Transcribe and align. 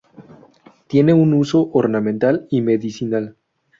Tiene 0.87 1.13
un 1.13 1.31
uso 1.35 1.69
ornamental 1.73 2.47
y 2.49 2.61
medicinal. 2.61 3.37